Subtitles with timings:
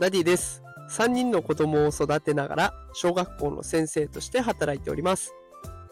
[0.00, 0.62] ダディです。
[0.88, 5.34] 3人の子供を育てながら小学校の先生として働いております。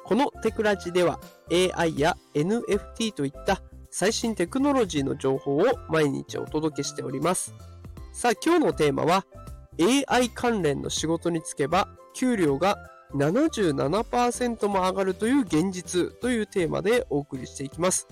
[0.02, 1.20] このテクラジでは
[1.52, 3.60] AI や NFT といった
[3.90, 7.52] 最新テクノロジーの情報を毎日お届けしております。
[8.14, 9.26] さあ今日のテーマは
[9.78, 12.78] AI 関連の仕事に就けば給料が
[13.14, 18.08] 77%も上がるという現実というテーマでお送りしていきます。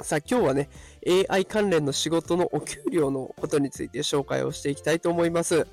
[0.00, 0.68] さあ今日はね
[1.06, 5.66] AI 関連の仕事のお給料のことについて紹介をしていきたいと思います。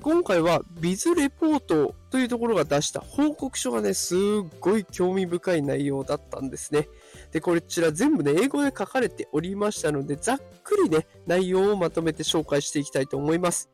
[0.00, 4.18] 今回はビズレポートというところが出した報告書がね、すっ
[4.60, 6.88] ごい興味深い内容だったんですね。
[7.32, 13.68] で、こちら全部ね、英語で書かれておりましたので、ざっくりね、内容をまとめて紹介していきたいと思います。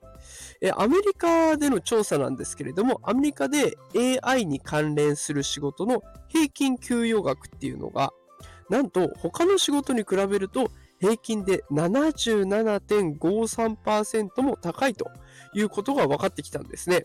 [0.61, 3.77] えアメリカでの調査なんですけれども、アメリカで
[4.23, 8.12] AI に関連する仕事の平均給与額っていうのが、
[8.70, 15.11] なんと他の仕事に比べると平均で77.53%も高いと
[15.55, 17.05] いうことが分かってきたんですね。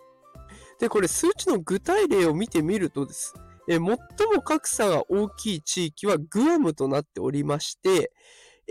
[0.80, 3.34] で、これ数値の具体例を見てみるとです。
[3.68, 3.98] え最も
[4.44, 8.12] 格差が大きい地域はグアムとなっておりまして、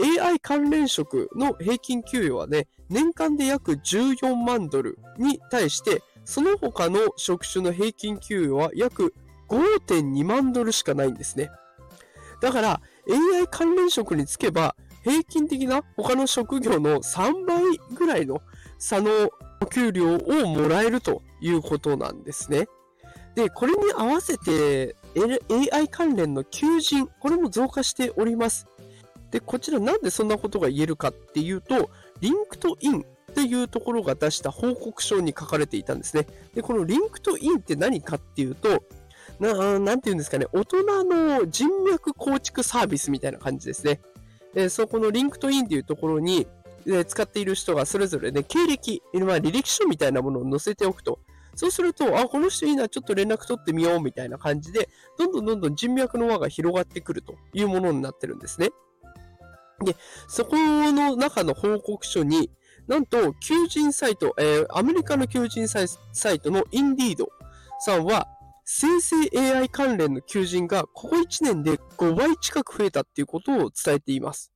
[0.00, 9.14] AI 関連職の平均給与はね、年間で約14万ドルに対して、その他の職種の平均給与は約
[9.48, 11.50] 5.2万ドルしかないんですね。
[12.40, 17.62] だから、AI 関連職に就けば、平均的な他の職業の3倍
[17.94, 18.42] ぐらいの
[18.78, 19.10] 差の
[19.60, 22.68] お給料をもらえるということなんですね。
[23.34, 24.96] で、これに合わせて
[25.72, 28.66] AI 関連の求人、これも増加しております。
[29.30, 31.90] で、こちらなんでそんなことが言えるかっていうと、
[32.20, 36.26] LinkedIn っていうところが出した報告書に書かれていたんですね。
[36.54, 38.82] で、この LinkedIn って何かっていうと、
[39.38, 44.00] ななんて言うんですかね、大人の人脈構築サービスみたいな感じですね。
[44.54, 46.46] でそこの LinkedIn っていうところに、
[46.86, 51.18] え使っている人がそれぞれね、経歴、まあ、履歴書みたいなものを載せておくと。
[51.54, 58.70] そうすると、あ、この人いいな、ちょっと連絡取ってみようみたいな感じで、どんどんどんどん人脈の輪が広がってくるというものになってるんですね。
[59.84, 59.96] で、
[60.28, 62.50] そこの中の報告書に、
[62.86, 67.28] なんと、求人サイト、えー、アメリカの求人サイサイトのインディード
[67.78, 68.26] さんは、
[68.64, 74.52] 生成 AI 関連の求人がここ1年で5倍近く増えたっていうことを伝えています。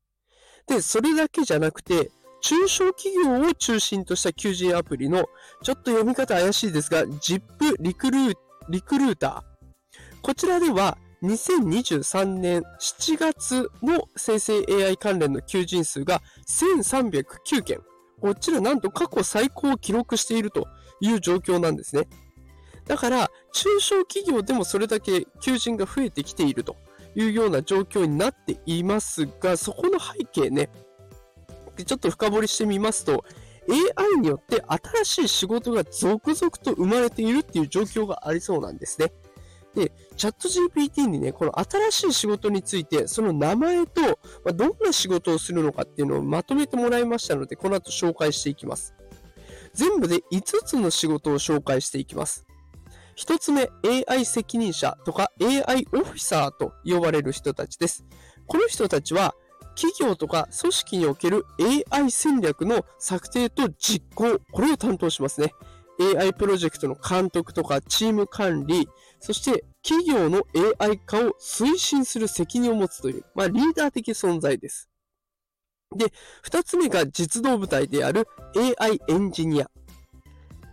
[0.66, 2.10] で、それだけじゃなくて、
[2.40, 5.24] 中小企業を中心とした求人アプリの、
[5.62, 8.34] ちょっと読み方怪しいですが、ZIP リクルー
[8.68, 10.20] リクルーター。
[10.22, 17.80] こちらでは、2023年7月の生成 AI 関連の求人数が1309件。
[18.20, 20.66] こちらなんと過去最高を記録していると
[21.00, 22.08] いう状況なんですね。
[22.86, 26.76] だから、中小企業でもそれだけ求人が増えてきていると
[27.14, 30.70] いうような状況になっていますが、そこの背景ね、
[31.86, 33.24] ちょっと深掘りしてみますと、
[33.68, 34.62] AI によって
[35.04, 39.12] 新しい仕事が続々と生まれているっていう状況がありそうなんですね。
[39.74, 44.02] で、チャット GPT にね、この新しい仕事について、その名前と、
[44.44, 48.94] まあ、どんな仕事をするのかっていうのをまとめてもらいましたので、この後紹介していきます。
[49.72, 52.43] 全部で5つの仕事を紹介していきます。
[53.14, 53.70] 一つ目、
[54.08, 58.04] AI 責任者とか AI オフィサーと呼ばれる人たちです。
[58.46, 59.34] この人たちは、
[59.76, 61.44] 企業とか組織における
[61.90, 65.52] AI 戦略の策定と実行、これを担当しますね。
[66.18, 68.88] AI プロジェクトの監督とかチーム管理、
[69.20, 70.42] そして企業の
[70.80, 74.88] AI 化を推進する責任を持つという、まあ、リーダー的存在です。
[75.94, 78.26] で、二つ目が実動部隊である
[78.78, 79.70] AI エンジニア。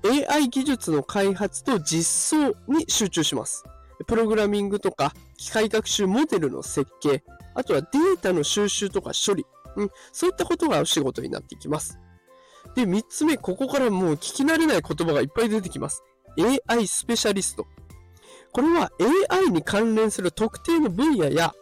[0.04, 3.64] AI 技術の開発と実装に集中します。
[4.08, 7.24] プログラミングとか機械学習モデルの設計、
[7.54, 9.46] あとはデータの収集とか処理、
[9.76, 12.00] うん、そういったことがお仕事になっていきます。
[12.76, 16.04] で、三つ目、ここからもう聞き慣れない言葉がいっぱい出てきます。
[16.68, 17.68] AI スペシャリスト。
[18.54, 18.92] これは
[19.30, 21.54] AI に関連する特定の分野や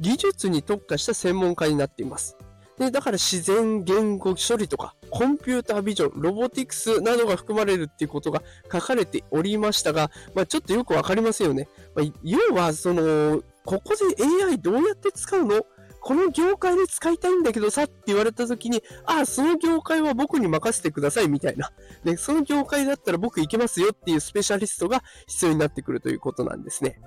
[0.00, 2.36] 技術に特化した専門家になっています。
[2.78, 11.68] で、だから自然言語処理とか、コンピュータービジョン、ロボティクスなどが含まれるっていうことが書かれておりましたが、まあ、ちょっとよくわかりませんよね。
[11.94, 15.64] まあ、要は、その、ここで AI どうやって使うの？
[16.02, 21.72] この業界で使いたいんだけどさって言われた時に、ああ、その業界は僕に任せてくださいみたいな。
[22.04, 27.00] で、その業界だったら僕行けますよっていうスペシャリストが必要になってくるということなんですね。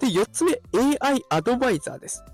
[0.00, 0.60] で、4つ目、
[1.00, 2.24] AI アドバイザーです。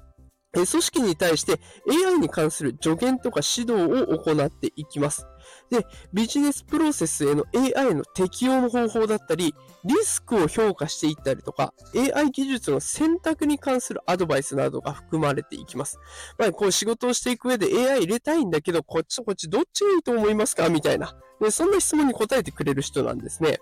[0.54, 1.60] 組織に対して
[2.06, 5.26] AI に関する助言とか指導を行っていきます。
[5.70, 9.54] で、ビジネスプロセスへの AI の適用の方法だったり、
[9.84, 15.98] リスクを評価していったりとか、AI 技術の選択に関するアドバイスなどが含まれていきます。
[16.38, 20.68] まあ、こう仕事をしていく上で AI 入れたいんだけど、こっちとこっちどっちがいいと思いますか？
[20.68, 21.14] みたいな。
[21.40, 23.58] で、そんな質問に答えてくれる人なんですね。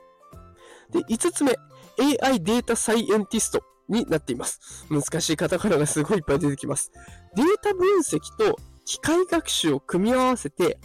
[0.91, 1.57] で、5つ目、
[1.99, 4.87] AI データサイエンティストになっています。
[4.91, 6.93] 難しいカタカナがすごいいっぱい出てきます。
[7.35, 10.79] データ分析と機械学習を組み合わせて、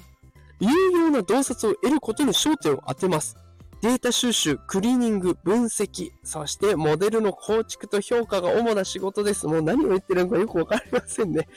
[0.60, 3.36] 有用な洞察を得ることに焦点を当てます。
[3.82, 9.46] データ収集、クリーニング、分析、そしてモデルの構築と評価が主な仕事です。
[9.46, 11.48] もう何を言ってるのかよくわかりませんね。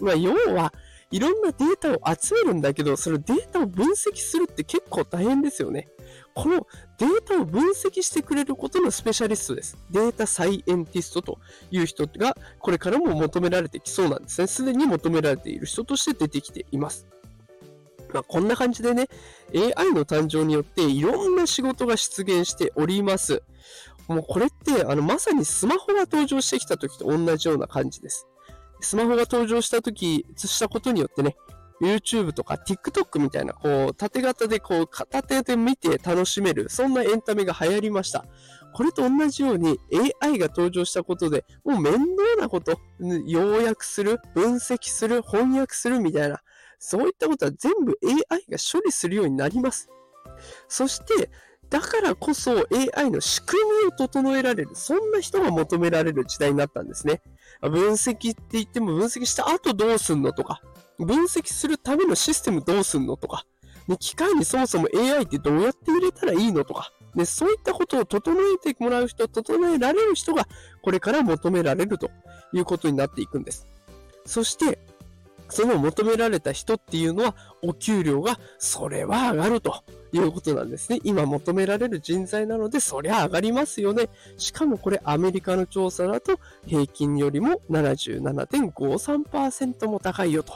[0.00, 0.72] まあ、要は、
[1.10, 5.88] いろんなデータを集めるんだけど、そのデータを分析するって結構大変ですよね。
[6.38, 6.68] この
[6.98, 9.76] データを分析してくれることのスペシャリストです。
[9.90, 11.40] データサイエンティストと
[11.72, 14.46] いう人がこれからも求められてきそうなんですね。
[14.46, 17.08] すでに求められている人として出てきています。
[18.14, 19.08] まあ、こんな感じでね、
[19.52, 23.42] AI の誕生によっていろんな仕事が出現しております。
[24.06, 28.28] もうこれって、あの、まさにスマホが登場してきた時と同じような感じです。
[28.80, 31.36] スマホが登場した時、したことによってね、
[31.80, 38.24] YouTube とか TikTok みたいな、こう、縦型でこう、片手で見て楽しめる、そんなエンタメが流行りました。
[38.74, 39.78] これと同じように
[40.22, 42.02] AI が登場したことで、もう面倒
[42.38, 42.78] なこと、
[43.26, 46.40] 要約する、分析する、翻訳するみたいな、
[46.78, 49.88] そういったことは全部 AI が処理するようになります。
[50.68, 51.30] そして、
[51.70, 52.66] だからこそ
[52.96, 57.20] AI の仕組みを整えられる、そんな人が求められる時代になったんですね。
[57.60, 60.62] 分析って言っても分析した後どうすんのとか、
[60.98, 63.44] 分析するためのシステムどうすんのとか、
[63.86, 70.46] ね、機械にそもそも AI ってどうやって入れたらいいのとか、ね、そういったことを整えてもらう人、整えられる人が
[70.82, 72.10] これから求められると
[72.52, 73.66] いうことになっていくんです。
[74.26, 74.78] そして、
[75.48, 81.00] その求められた人っていうのは、お給料がそれは上がるということなんですね。
[81.04, 84.08] 今求められる人材なので、そりゃ上がりますよね。
[84.36, 90.54] しかもこれアメリカの調査だと平均よりも77.53%も高いよと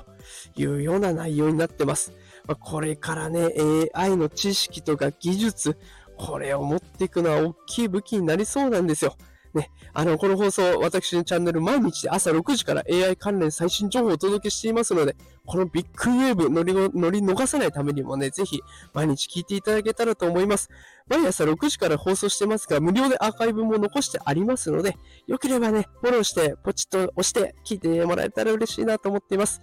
[0.57, 2.13] いうような内容になってます。
[2.47, 3.51] ま、これからね、
[3.95, 5.77] AI の知識とか技術、
[6.17, 9.17] これを持っていくのは大きい武器になりそうなんですよ。
[9.55, 15.15] ね、あの、この放送、私のチャンネル毎日朝6時から AI 関連最新情報をお届けしていますので、
[15.45, 18.61] このビッグウェーブ乗り乗り逃さないためにもね、ぜひ
[18.95, 20.71] 毎日聞いていただけたらと思います。
[21.09, 24.97] 毎朝6時から放送してますが、無料でアーカイブも残してありますので、
[25.27, 29.61] よければね、フォローして、ポチッと押して聞いてもらえたら嬉しいなと思っています。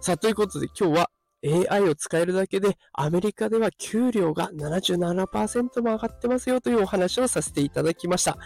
[0.00, 1.10] さあ、ということで今日は
[1.44, 8.36] AI を使えるだけでアメリカでは給料が77%も上がってますよというお話をさせていただきました。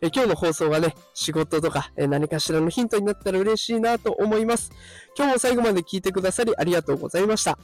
[0.00, 4.70] え今日の放送はね、仕事とかえ何かしらのヒントになったら嬉しいなと思います。
[5.16, 7.58] 今日も最後まで聞いてくださりありがとうございました。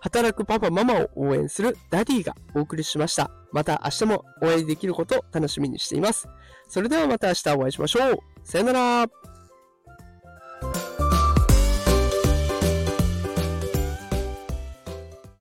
[0.00, 3.30] 働くパパママを応援するダディがお送りしました。
[3.52, 6.28] また明日もお会いできることを楽しみにしています。
[6.68, 8.18] それではまた明日お会いしましょう。
[8.44, 9.19] さよなら。